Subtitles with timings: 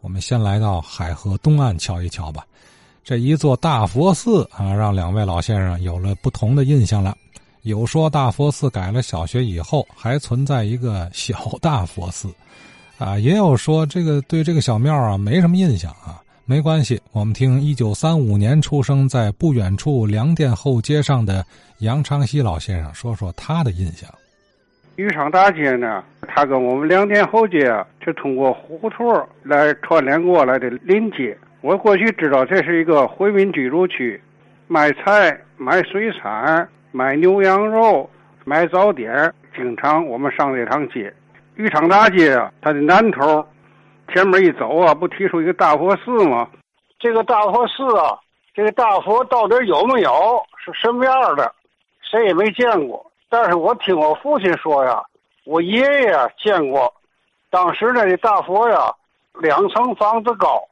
[0.00, 2.44] 我们先来到海河东岸瞧一瞧吧。
[3.02, 7.16] 这一座大佛寺啊，让两位老先生有了不同的印象了。
[7.62, 12.32] 有说大佛寺改了小学以后还存在一个 小大佛寺，
[12.98, 16.22] 啊，也有说这个对这个小庙啊没什么印象啊。
[16.46, 21.44] 没关系，我们听一九三五年出生在不远处粮店后街上的
[21.78, 24.12] 杨长西老先生说说他的印象。
[25.00, 27.74] 豫昌大街呢，它跟我们粮店后街
[28.04, 31.34] 是通过胡同来串联过来的邻街。
[31.62, 34.22] 我过去知道这是一个回民居住区，
[34.66, 38.10] 卖菜、卖水产、卖牛羊肉、
[38.44, 41.10] 卖早点，经常我们上这趟街。
[41.54, 43.42] 豫昌大街啊，它的南头，
[44.12, 46.46] 前面一走啊，不提出一个大佛寺吗？
[46.98, 48.18] 这个大佛寺啊，
[48.52, 50.10] 这个大佛到底有没有，
[50.62, 51.50] 是什么样的，
[52.02, 53.09] 谁也没见过。
[53.30, 55.02] 但是我听我父亲说呀，
[55.46, 56.92] 我爷爷见过，
[57.48, 58.92] 当时那大佛呀，
[59.40, 60.62] 两层房子高。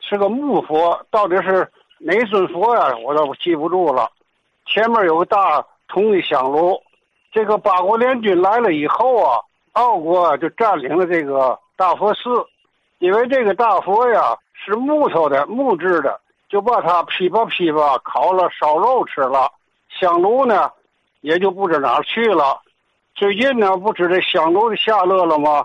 [0.00, 1.66] 是个木佛，到底是
[1.98, 2.92] 哪尊佛呀？
[3.04, 4.10] 我都记不住了。
[4.66, 6.78] 前面有个大铜的香炉。
[7.30, 9.40] 这个八国联军来了以后啊，
[9.72, 12.44] 奥国就占领了这个大佛寺，
[12.98, 19.50] 因为这个大佛呀是木头的、木质的，就把它噼吧噼吧烤了烧肉吃了。
[19.88, 20.70] 香炉呢，
[21.22, 22.60] 也就不知哪儿去了。
[23.14, 25.64] 最近呢，不知这香炉的下落了吗？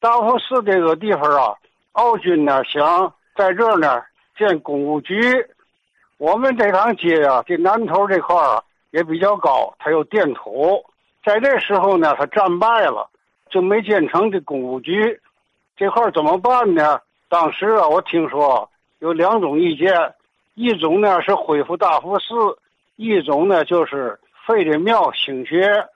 [0.00, 1.54] 大佛寺这个地方啊，
[1.92, 3.14] 奥军呢想。
[3.36, 4.02] 在这儿呢，
[4.36, 5.16] 建公务局。
[6.18, 10.84] 我们这趟街啊，这南头这块儿也比较高，它有电土。
[11.24, 13.08] 在这时候呢，它战败了，
[13.50, 15.18] 就没建成这公务局。
[15.76, 17.00] 这块怎么办呢？
[17.28, 19.94] 当时啊，我听说有两种意见，
[20.54, 22.58] 一种呢是恢复大佛寺，
[22.96, 24.18] 一种呢就是
[24.50, 25.86] 废这庙兴学。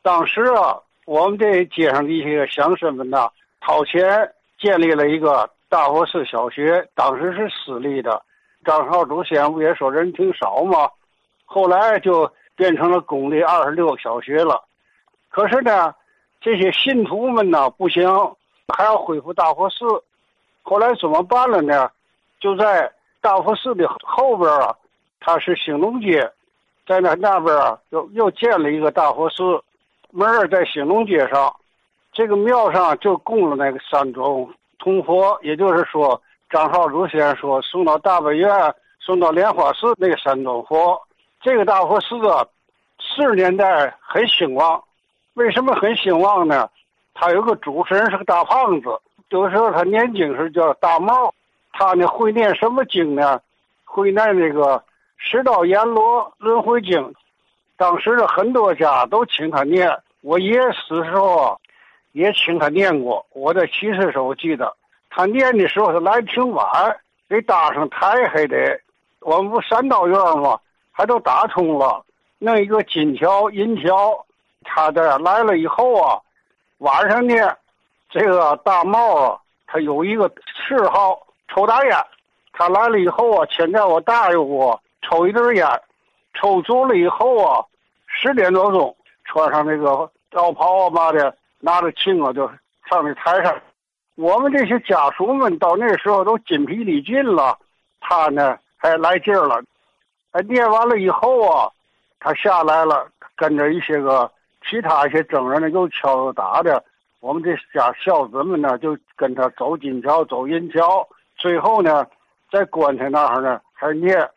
[0.00, 3.28] 当时啊，我们这街上的一些乡绅们呐，
[3.60, 5.50] 掏钱建立了一个。
[5.68, 8.22] 大佛寺小学当时是私立的，
[8.64, 10.88] 张绍祖先不也说人挺少吗？
[11.44, 14.62] 后来就变成了公立二十六小学了。
[15.28, 15.92] 可是呢，
[16.40, 18.08] 这些信徒们呢不行，
[18.68, 19.84] 还要恢复大佛寺。
[20.62, 21.90] 后来怎么办了呢？
[22.38, 22.88] 就在
[23.20, 24.72] 大佛寺的后边啊，
[25.18, 26.30] 它是兴隆街，
[26.86, 29.60] 在那那边啊又又建了一个大佛寺，
[30.10, 31.54] 门儿在兴隆街上，
[32.12, 34.48] 这个庙上就供了那个三种。
[34.78, 38.48] 铜佛，也就是说，张少祖先生说送到大本院、
[39.00, 41.00] 送到莲花寺那个山东佛，
[41.40, 42.46] 这个大佛寺啊，
[43.00, 44.80] 四十年代很兴旺。
[45.34, 46.68] 为什么很兴旺呢？
[47.14, 48.88] 他有个主持人是个大胖子，
[49.30, 51.34] 有的时候他念经时叫大帽，
[51.72, 53.40] 他呢会念什么经呢？
[53.84, 54.76] 会念那个
[55.16, 56.98] 《十道阎罗轮回经》，
[57.76, 59.90] 当时的很多家都请他念。
[60.22, 61.58] 我爷死时候。
[62.12, 64.74] 也请他念过，我在七岁时候记得，
[65.10, 66.64] 他念的时候他来挺晚，
[67.28, 68.80] 得搭上台还得，
[69.20, 70.58] 我们不三道院吗？
[70.92, 72.02] 还都打通了，
[72.38, 74.24] 弄一个金桥银桥，
[74.64, 76.18] 他的来了以后啊，
[76.78, 77.54] 晚上呢，
[78.08, 80.32] 这个大帽啊，他有一个
[80.66, 81.94] 嗜好抽大烟，
[82.54, 84.70] 他来了以后啊，牵在我大爷屋
[85.08, 85.66] 抽一根烟，
[86.34, 87.64] 抽足了以后啊，
[88.06, 88.94] 十点多钟
[89.24, 91.34] 穿上那个道袍啊嘛的。
[91.58, 92.46] 拿着琴啊，就
[92.88, 93.52] 上那台上。
[94.14, 97.58] 我们这些家属们到那时候都筋疲力尽了，
[97.98, 99.60] 他呢还来劲儿了。
[100.32, 101.68] 哎，念完了以后啊，
[102.20, 104.30] 他下来了，跟着一些个
[104.68, 106.84] 其他一些僧人呢，又敲又打的。
[107.20, 111.08] 我们这家孝子们呢，就跟他走金桥，走银桥。
[111.38, 112.06] 最后呢，
[112.52, 114.28] 在棺材那儿呢还念。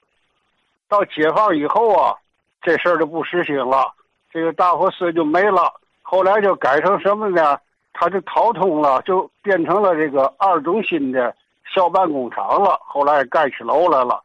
[0.90, 2.14] 到解放以后啊，
[2.62, 3.94] 这事儿就不实行了，
[4.32, 5.72] 这个大佛寺就没了。
[6.02, 7.58] 后来就改成什么呢？
[7.94, 11.36] 他就掏通了，就变成了这个二中心的
[11.74, 12.80] 校办工厂了。
[12.84, 14.24] 后来盖起楼来了。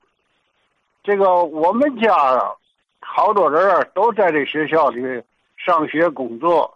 [1.02, 2.52] 这个我们家啊，
[3.00, 5.22] 好多人都在这学校里
[5.56, 6.72] 上学工作。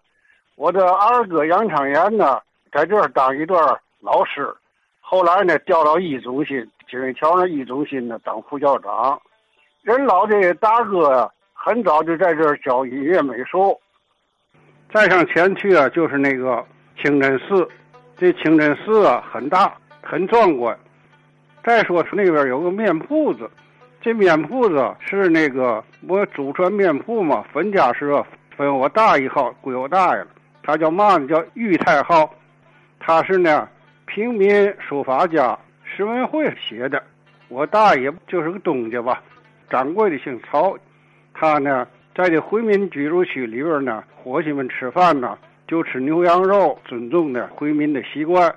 [0.56, 4.54] 我的二哥杨昌元呢，在这儿当一段老师，
[5.00, 9.18] 后来呢调到一中心，金瑞桥那一中心呢当副校长。
[9.88, 13.74] 人老这大哥呀，很早就在这儿教音乐美术。
[14.92, 16.62] 再上前去啊，就是那个
[17.00, 17.66] 清真寺。
[18.14, 20.78] 这清真寺啊，很大，很壮观。
[21.64, 23.50] 再说是那边有个面铺子，
[24.02, 28.22] 这面铺子是那个我祖传面铺嘛，分家是
[28.54, 30.28] 分我大一号归我大爷了。
[30.62, 31.26] 他叫嘛呢？
[31.26, 32.30] 叫玉太号。
[33.00, 33.66] 他是呢
[34.04, 37.02] 平民书法家石文会写的。
[37.48, 39.22] 我大爷就是个东家吧，
[39.70, 40.76] 掌柜的姓曹。
[41.34, 41.86] 他呢。
[42.14, 45.38] 在这回民居住区里边呢，伙计们吃饭呢
[45.68, 48.52] 就吃牛羊肉，尊重的回民的习惯。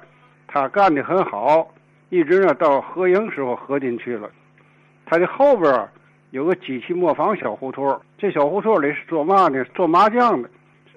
[0.47, 1.71] 他干的很好，
[2.09, 4.27] 一直呢到合营时候合进去了。
[5.05, 5.87] 他的后边
[6.31, 9.63] 有个机器磨坊小胡同，这小胡同里是做嘛呢？
[9.75, 10.49] 做麻将的。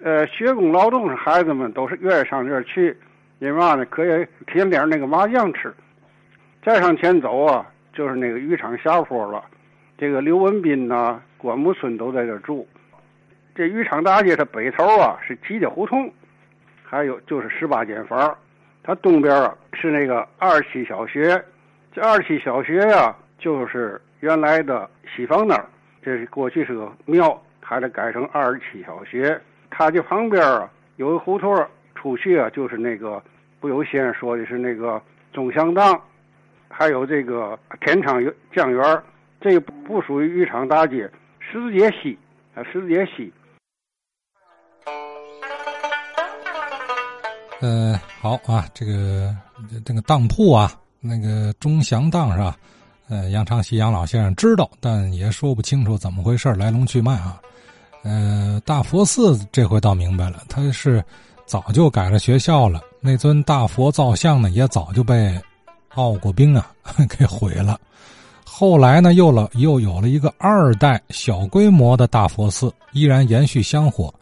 [0.02, 2.96] 呃，学工劳动是孩子们都是愿意上这儿去，
[3.40, 3.84] 因为嘛呢？
[3.90, 5.70] 可以添点那个麻将吃。
[6.64, 9.44] 再上前走啊，就是那个渔场下坡了。
[9.96, 12.66] 这个刘文斌呐、关木村都在这住。
[13.54, 16.12] 这渔场大街它北头啊是吉家胡同，
[16.82, 18.36] 还有就是十八间房。
[18.82, 21.42] 它东边啊是那个二七小学，
[21.92, 25.64] 这二七小学呀就是原来的西方那儿，
[26.02, 29.40] 这是过去是个庙，还得改成二七小学。
[29.70, 33.22] 它这旁边啊有个胡同，出去啊就是那个
[33.60, 35.00] 不有先生说的是那个
[35.32, 35.98] 中祥当，
[36.68, 39.02] 还有这个天昌酱园，
[39.44, 41.06] 这个不属于渔场大街，
[41.38, 42.18] 十字街西
[42.54, 43.30] 啊，十字街西。
[47.60, 49.36] 呃，好啊，这个
[49.84, 52.56] 这个当铺啊，那个钟祥当是吧？
[53.10, 57.38] 呃，杨长喜杨老先生知道，但也说不清楚怎么回事来龙去脉啊。
[58.02, 61.04] 呃，大佛寺这回倒明白了，他是
[61.44, 62.80] 早就改了学校了。
[62.98, 65.38] 那尊大佛造像呢，也早就被
[65.96, 66.72] 奥国兵啊
[67.10, 67.78] 给毁了。
[68.44, 74.12] 后来呢，又了又有了一个二代小规模的大佛寺，依然延续香火。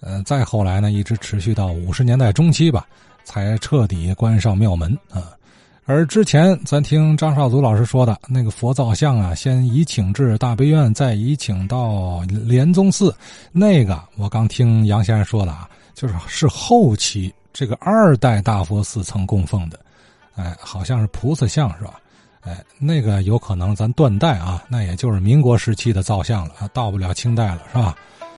[0.00, 2.86] 呃，再后来呢，一直持续到五十年代中期吧，
[3.24, 5.32] 才彻底关上庙门啊。
[5.86, 13.14] 而之前咱听张少祖老师说的那个佛造像啊，先移请至大悲院，再移请到莲宗寺。
[13.52, 19.78] 那个我刚听杨先生说的啊，就是是后期这个二代大佛寺曾供奉的，
[20.34, 21.99] 哎，好像是菩萨像是吧？
[22.42, 27.94] 哎，那个有可能咱断代啊，那也就是民国时期的造像了，到不了清代了是吧？